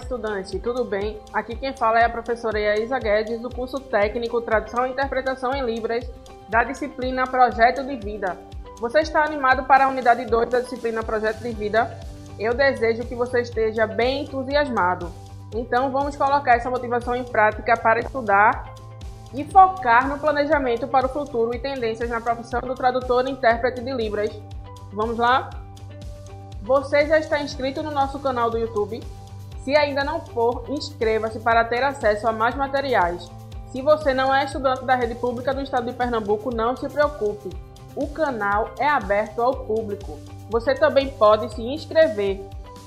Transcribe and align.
estudante, 0.00 0.58
tudo 0.58 0.84
bem? 0.84 1.20
Aqui 1.32 1.54
quem 1.54 1.76
fala 1.76 2.00
é 2.00 2.04
a 2.04 2.10
professora 2.10 2.78
Isa 2.78 2.98
Guedes, 2.98 3.40
do 3.40 3.50
curso 3.50 3.78
técnico 3.78 4.40
Tradução 4.40 4.86
e 4.86 4.90
Interpretação 4.90 5.54
em 5.54 5.64
Libras, 5.64 6.04
da 6.48 6.64
disciplina 6.64 7.26
Projeto 7.26 7.84
de 7.84 7.96
Vida. 7.96 8.36
Você 8.80 9.00
está 9.00 9.22
animado 9.22 9.64
para 9.64 9.84
a 9.84 9.88
unidade 9.88 10.24
2 10.24 10.48
da 10.48 10.60
disciplina 10.60 11.02
Projeto 11.02 11.40
de 11.40 11.52
Vida? 11.52 11.98
Eu 12.38 12.54
desejo 12.54 13.04
que 13.04 13.14
você 13.14 13.42
esteja 13.42 13.86
bem 13.86 14.24
entusiasmado. 14.24 15.12
Então 15.54 15.90
vamos 15.90 16.16
colocar 16.16 16.56
essa 16.56 16.70
motivação 16.70 17.14
em 17.14 17.24
prática 17.24 17.76
para 17.76 18.00
estudar 18.00 18.74
e 19.34 19.44
focar 19.44 20.08
no 20.08 20.18
planejamento 20.18 20.88
para 20.88 21.06
o 21.06 21.08
futuro 21.08 21.54
e 21.54 21.58
tendências 21.58 22.08
na 22.08 22.20
profissão 22.20 22.60
do 22.60 22.74
tradutor 22.74 23.26
e 23.28 23.30
intérprete 23.30 23.80
de 23.80 23.92
Libras. 23.92 24.30
Vamos 24.92 25.18
lá? 25.18 25.50
Você 26.62 27.06
já 27.06 27.18
está 27.18 27.40
inscrito 27.40 27.82
no 27.82 27.90
nosso 27.90 28.18
canal 28.18 28.50
do 28.50 28.58
YouTube? 28.58 29.00
Se 29.64 29.76
ainda 29.76 30.02
não 30.02 30.20
for, 30.20 30.64
inscreva-se 30.68 31.38
para 31.40 31.64
ter 31.64 31.82
acesso 31.82 32.26
a 32.26 32.32
mais 32.32 32.54
materiais. 32.54 33.30
Se 33.70 33.82
você 33.82 34.12
não 34.12 34.34
é 34.34 34.44
estudante 34.44 34.84
da 34.84 34.94
rede 34.94 35.14
pública 35.14 35.54
do 35.54 35.60
estado 35.60 35.86
de 35.90 35.96
Pernambuco, 35.96 36.54
não 36.54 36.76
se 36.76 36.88
preocupe. 36.88 37.50
O 37.94 38.08
canal 38.08 38.70
é 38.78 38.88
aberto 38.88 39.40
ao 39.40 39.64
público. 39.64 40.18
Você 40.50 40.74
também 40.74 41.10
pode 41.10 41.54
se 41.54 41.62
inscrever. 41.62 42.40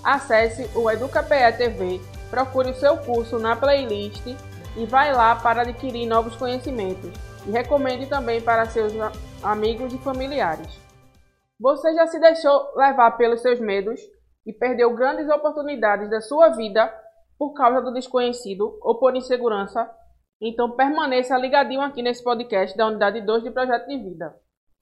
Acesse 0.04 0.70
o 0.76 0.90
EducaPE 0.90 1.58
TV, 1.58 2.02
procure 2.30 2.72
o 2.72 2.76
seu 2.76 2.98
curso 2.98 3.40
na 3.40 3.55
playlist 3.55 4.26
e 4.76 4.86
vai 4.86 5.14
lá 5.14 5.36
para 5.36 5.62
adquirir 5.62 6.05
novos 6.05 6.36
conhecimentos. 6.36 7.12
E 7.45 7.52
recomende 7.52 8.08
também 8.08 8.42
para 8.42 8.66
seus 8.66 8.94
amigos 9.42 9.94
e 9.94 9.98
familiares. 10.00 10.80
Você 11.59 11.94
já 11.94 12.08
se 12.08 12.20
deixou 12.20 12.73
levar 12.76 13.12
pelos 13.12 13.42
seus 13.42 13.59
medos? 13.59 14.02
E 14.45 14.53
perdeu 14.53 14.93
grandes 14.95 15.29
oportunidades 15.29 16.09
da 16.09 16.21
sua 16.21 16.49
vida 16.49 16.94
por 17.38 17.53
causa 17.53 17.81
do 17.81 17.94
desconhecido 17.94 18.77
ou 18.81 19.00
por 19.00 19.16
insegurança, 19.16 19.89
então 20.41 20.72
permaneça 20.72 21.38
ligadinho 21.38 21.81
aqui 21.81 22.02
nesse 22.02 22.23
podcast 22.23 22.75
da 22.77 22.88
Unidade 22.88 23.22
2 23.22 23.44
de 23.44 23.52
Projeto 23.52 23.88
de 23.88 23.97
Vida. 23.97 24.35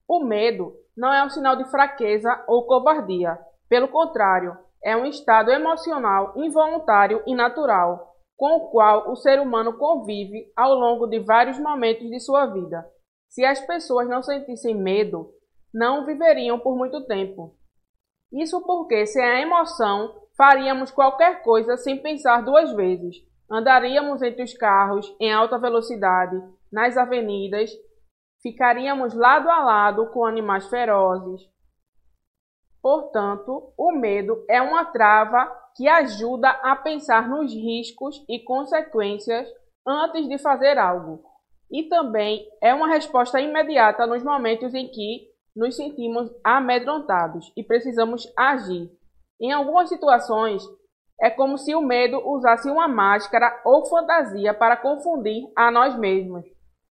O 0.08 0.23
medo 0.23 0.73
não 0.95 1.14
é 1.14 1.23
um 1.23 1.30
sinal 1.30 1.56
de 1.56 1.70
fraqueza 1.70 2.44
ou 2.48 2.66
covardia. 2.66 3.40
Pelo 3.70 3.88
contrário, 3.88 4.58
é 4.84 4.98
um 4.98 5.06
estado 5.06 5.52
emocional 5.52 6.34
involuntário 6.36 7.23
e 7.25 7.36
natural, 7.36 8.16
com 8.36 8.58
o 8.58 8.72
qual 8.72 9.09
o 9.12 9.16
ser 9.16 9.40
humano 9.40 9.78
convive 9.78 10.52
ao 10.56 10.73
longo 10.73 11.08
de 11.08 11.20
vários 11.20 11.59
momentos 11.59 12.09
de 12.09 12.20
sua 12.20 12.48
vida. 12.48 12.86
Se 13.30 13.46
as 13.46 13.62
pessoas 13.62 14.09
não 14.09 14.22
sentissem 14.22 14.75
medo, 14.75 15.31
não 15.73 16.06
viveriam 16.06 16.59
por 16.59 16.75
muito 16.75 17.06
tempo. 17.06 17.56
Isso 18.32 18.62
porque, 18.62 19.06
sem 19.06 19.24
a 19.24 19.42
emoção, 19.42 20.14
faríamos 20.38 20.92
qualquer 20.92 21.44
coisa 21.44 21.76
sem 21.78 22.02
pensar 22.02 22.44
duas 22.44 22.72
vezes. 22.74 23.18
Andaríamos 23.50 24.22
entre 24.22 24.44
os 24.44 24.54
carros 24.54 25.14
em 25.20 25.32
alta 25.32 25.58
velocidade, 25.58 26.42
nas 26.72 26.96
avenidas, 26.96 27.70
ficaríamos 28.42 29.14
lado 29.14 29.50
a 29.50 29.59
lado 29.59 30.08
com 30.08 30.26
animais 30.26 30.68
ferozes. 30.70 31.42
Portanto, 32.82 33.74
o 33.78 33.92
medo 33.92 34.44
é 34.50 34.62
uma 34.62 34.86
trava 34.86 35.46
que 35.76 35.88
ajuda 35.88 36.50
a 36.50 36.76
pensar 36.76 37.30
nos 37.30 37.54
riscos 37.54 38.24
e 38.28 38.40
consequências 38.40 39.48
antes 39.86 40.28
de 40.28 40.38
fazer 40.38 40.78
algo. 40.78 41.24
E 41.70 41.84
também 41.84 42.46
é 42.62 42.74
uma 42.74 42.88
resposta 42.88 43.40
imediata 43.40 44.08
nos 44.08 44.24
momentos 44.24 44.74
em 44.74 44.88
que 44.88 45.31
nos 45.56 45.76
sentimos 45.76 46.30
amedrontados 46.44 47.52
e 47.56 47.64
precisamos 47.64 48.32
agir. 48.38 48.90
Em 49.40 49.52
algumas 49.52 49.90
situações, 49.90 50.64
é 51.20 51.30
como 51.30 51.58
se 51.58 51.76
o 51.76 51.82
medo 51.82 52.22
usasse 52.28 52.70
uma 52.70 52.88
máscara 52.88 53.62
ou 53.64 53.86
fantasia 53.86 54.54
para 54.54 54.78
confundir 54.78 55.44
a 55.56 55.70
nós 55.70 55.96
mesmos. 55.98 56.46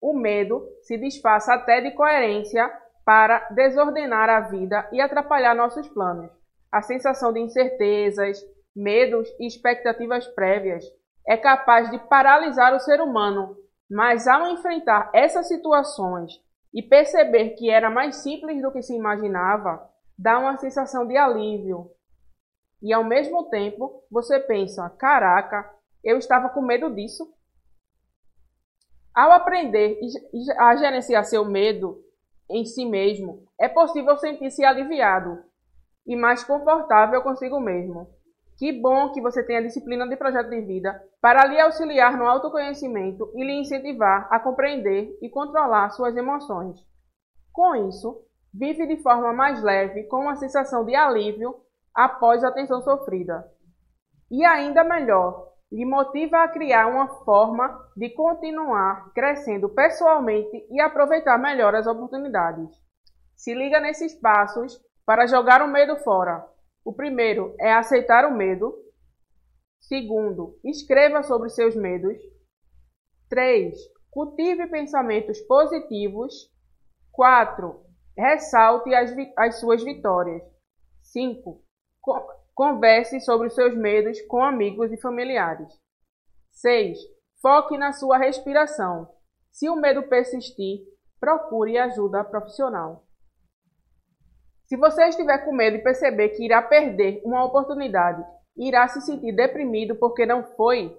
O 0.01 0.13
medo 0.13 0.63
se 0.81 0.97
disfarça 0.97 1.53
até 1.53 1.81
de 1.81 1.91
coerência 1.91 2.71
para 3.05 3.47
desordenar 3.51 4.29
a 4.29 4.41
vida 4.41 4.87
e 4.91 4.99
atrapalhar 4.99 5.55
nossos 5.55 5.87
planos. 5.89 6.31
A 6.71 6.81
sensação 6.81 7.31
de 7.31 7.39
incertezas, 7.39 8.39
medos 8.75 9.29
e 9.39 9.47
expectativas 9.47 10.27
prévias 10.27 10.83
é 11.27 11.37
capaz 11.37 11.89
de 11.89 11.99
paralisar 12.07 12.73
o 12.73 12.79
ser 12.79 12.99
humano, 12.99 13.55
mas 13.89 14.27
ao 14.27 14.47
enfrentar 14.47 15.09
essas 15.13 15.47
situações 15.47 16.33
e 16.75 16.83
perceber 16.83 17.51
que 17.51 17.69
era 17.69 17.89
mais 17.89 18.17
simples 18.17 18.61
do 18.61 18.69
que 18.69 18.81
se 18.81 18.93
imaginava 18.93 19.89
dá 20.17 20.37
uma 20.37 20.57
sensação 20.57 21.07
de 21.07 21.15
alívio. 21.15 21.89
E 22.81 22.91
ao 22.91 23.01
mesmo 23.01 23.49
tempo, 23.49 24.03
você 24.11 24.41
pensa: 24.41 24.89
caraca, 24.89 25.73
eu 26.03 26.17
estava 26.17 26.49
com 26.49 26.61
medo 26.61 26.93
disso. 26.93 27.33
Ao 29.13 29.31
aprender 29.31 29.97
a 30.57 30.75
gerenciar 30.75 31.23
seu 31.23 31.45
medo 31.45 32.03
em 32.49 32.65
si 32.65 32.85
mesmo, 32.85 33.47
é 33.57 33.69
possível 33.69 34.17
sentir-se 34.17 34.65
aliviado 34.65 35.41
e 36.05 36.13
mais 36.13 36.43
confortável 36.43 37.21
consigo 37.21 37.57
mesmo. 37.57 38.13
Que 38.57 38.71
bom 38.71 39.11
que 39.11 39.21
você 39.21 39.43
tem 39.43 39.57
a 39.57 39.61
disciplina 39.61 40.07
de 40.07 40.15
projeto 40.15 40.49
de 40.49 40.61
vida 40.61 41.01
para 41.21 41.45
lhe 41.45 41.59
auxiliar 41.59 42.17
no 42.17 42.25
autoconhecimento 42.25 43.29
e 43.35 43.43
lhe 43.43 43.59
incentivar 43.59 44.29
a 44.31 44.39
compreender 44.39 45.17
e 45.21 45.29
controlar 45.29 45.89
suas 45.89 46.15
emoções. 46.15 46.77
Com 47.51 47.75
isso, 47.87 48.23
vive 48.53 48.87
de 48.87 49.01
forma 49.03 49.33
mais 49.33 49.61
leve, 49.61 50.03
com 50.03 50.21
uma 50.21 50.37
sensação 50.37 50.85
de 50.85 50.95
alívio 50.95 51.53
após 51.93 52.45
a 52.45 52.51
tensão 52.51 52.81
sofrida. 52.81 53.45
E 54.31 54.45
ainda 54.45 54.85
melhor, 54.85 55.51
lhe 55.69 55.85
motiva 55.85 56.37
a 56.37 56.47
criar 56.47 56.87
uma 56.87 57.09
forma 57.25 57.77
de 57.97 58.09
continuar 58.11 59.11
crescendo 59.13 59.67
pessoalmente 59.67 60.65
e 60.71 60.79
aproveitar 60.79 61.37
melhor 61.37 61.75
as 61.75 61.87
oportunidades. 61.87 62.69
Se 63.35 63.53
liga 63.53 63.81
nesses 63.81 64.15
passos 64.15 64.79
para 65.05 65.27
jogar 65.27 65.61
o 65.61 65.67
medo 65.67 65.97
fora 65.97 66.54
o 66.85 66.93
primeiro 66.93 67.55
é 67.59 67.73
aceitar 67.73 68.25
o 68.25 68.37
medo. 68.37 68.71
Segundo, 69.81 70.59
escreva 70.63 71.23
sobre 71.23 71.49
seus 71.49 71.75
medos. 71.75 72.15
3. 73.27 73.75
Cultive 74.11 74.67
pensamentos 74.67 75.41
positivos. 75.41 76.31
4. 77.11 77.83
Ressalte 78.15 78.93
as, 78.93 79.11
as 79.35 79.59
suas 79.59 79.83
vitórias. 79.83 80.43
5. 81.01 81.59
Converse 82.53 83.19
sobre 83.19 83.49
seus 83.49 83.75
medos 83.75 84.21
com 84.27 84.43
amigos 84.43 84.91
e 84.91 85.01
familiares. 85.01 85.67
6. 86.51 86.99
Foque 87.41 87.79
na 87.79 87.93
sua 87.93 88.19
respiração. 88.19 89.09
Se 89.51 89.67
o 89.69 89.75
medo 89.75 90.03
persistir, 90.03 90.81
procure 91.19 91.77
ajuda 91.79 92.23
profissional. 92.23 93.04
Se 94.67 94.75
você 94.77 95.07
estiver 95.07 95.45
com 95.45 95.53
medo 95.53 95.77
e 95.77 95.83
perceber 95.83 96.29
que 96.29 96.43
irá 96.43 96.61
perder 96.61 97.21
uma 97.23 97.43
oportunidade, 97.43 98.23
irá 98.57 98.87
se 98.87 99.01
sentir 99.01 99.31
deprimido 99.35 99.95
porque 99.95 100.25
não 100.25 100.43
foi 100.55 100.97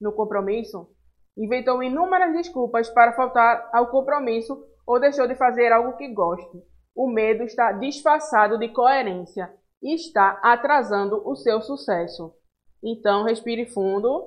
no 0.00 0.12
compromisso, 0.12 0.88
inventou 1.36 1.82
inúmeras 1.82 2.32
desculpas 2.32 2.90
para 2.90 3.12
faltar 3.12 3.68
ao 3.72 3.90
compromisso 3.90 4.58
ou 4.86 5.00
deixou 5.00 5.26
de 5.28 5.34
fazer 5.34 5.72
algo 5.72 5.96
que 5.96 6.08
goste. 6.08 6.62
O 6.94 7.08
medo 7.08 7.42
está 7.42 7.72
disfarçado 7.72 8.58
de 8.58 8.68
coerência 8.70 9.52
e 9.82 9.94
está 9.94 10.40
atrasando 10.42 11.22
o 11.28 11.36
seu 11.36 11.60
sucesso. 11.60 12.34
Então, 12.82 13.24
respire 13.24 13.66
fundo, 13.66 14.26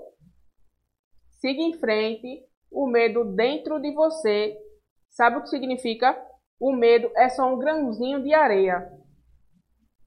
siga 1.40 1.62
em 1.62 1.74
frente. 1.74 2.46
O 2.72 2.86
medo 2.86 3.26
dentro 3.26 3.80
de 3.80 3.92
você, 3.94 4.56
sabe 5.10 5.38
o 5.38 5.42
que 5.42 5.50
significa? 5.50 6.16
O 6.60 6.74
medo 6.74 7.10
é 7.16 7.30
só 7.30 7.46
um 7.46 7.58
grãozinho 7.58 8.22
de 8.22 8.34
areia 8.34 8.92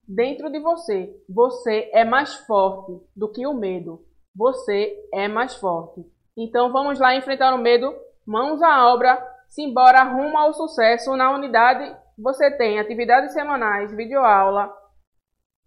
dentro 0.06 0.50
de 0.50 0.60
você. 0.60 1.14
Você 1.28 1.90
é 1.92 2.04
mais 2.04 2.34
forte 2.34 3.00
do 3.16 3.30
que 3.30 3.46
o 3.46 3.54
medo. 3.54 4.04
Você 4.36 4.94
é 5.12 5.28
mais 5.28 5.54
forte. 5.56 6.04
Então 6.36 6.72
vamos 6.72 6.98
lá 6.98 7.14
enfrentar 7.14 7.54
o 7.54 7.58
medo. 7.58 7.94
Mãos 8.26 8.62
à 8.62 8.86
obra. 8.92 9.20
Simbora 9.48 10.02
rumo 10.02 10.36
ao 10.36 10.52
sucesso 10.52 11.16
na 11.16 11.34
unidade. 11.34 11.94
Você 12.18 12.50
tem 12.50 12.78
atividades 12.78 13.32
semanais, 13.32 13.94
videoaula. 13.94 14.72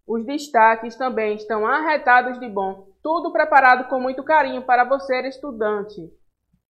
Os 0.08 0.24
destaques 0.26 0.96
também 0.96 1.36
estão 1.36 1.66
arretados 1.66 2.40
de 2.40 2.48
bom. 2.48 2.88
Tudo 3.02 3.32
preparado 3.32 3.88
com 3.90 4.00
muito 4.00 4.24
carinho 4.24 4.64
para 4.64 4.84
você, 4.84 5.22
estudante. 5.28 6.12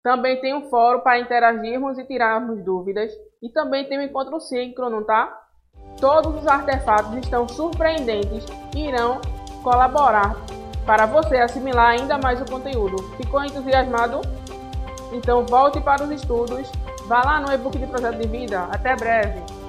Também 0.04 0.42
tem 0.42 0.54
um 0.54 0.70
fórum 0.70 1.00
para 1.00 1.18
interagirmos 1.18 1.98
e 1.98 2.04
tirarmos 2.04 2.62
dúvidas. 2.62 3.10
E 3.42 3.50
também 3.50 3.88
tem 3.88 3.98
um 3.98 4.04
encontro 4.04 4.40
síncrono, 4.42 5.04
tá? 5.06 5.42
Todos 6.00 6.36
os 6.36 6.46
artefatos 6.46 7.16
estão 7.16 7.48
surpreendentes 7.48 8.46
e 8.76 8.90
irão 8.90 9.22
colaborar 9.64 10.36
para 10.86 11.06
você 11.06 11.38
assimilar 11.38 11.92
ainda 11.92 12.18
mais 12.18 12.42
o 12.42 12.46
conteúdo. 12.46 12.98
Ficou 13.16 13.44
entusiasmado? 13.44 14.20
Então 15.14 15.46
volte 15.46 15.80
para 15.80 16.04
os 16.04 16.12
estudos, 16.12 16.70
vá 17.08 17.24
lá 17.24 17.40
no 17.40 17.54
e-book 17.54 17.78
de 17.78 17.88
projeto 17.88 18.18
de 18.18 18.28
vida. 18.28 18.64
Até 18.72 18.96
breve! 18.96 19.63